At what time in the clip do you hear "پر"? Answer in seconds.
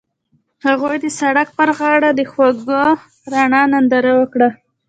1.57-1.69